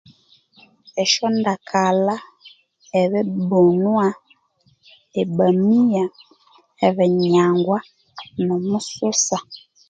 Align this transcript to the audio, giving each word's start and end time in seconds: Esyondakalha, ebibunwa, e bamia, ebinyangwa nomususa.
Esyondakalha, 1.01 2.15
ebibunwa, 3.01 4.07
e 5.21 5.23
bamia, 5.35 6.05
ebinyangwa 6.87 7.79
nomususa. 8.45 9.37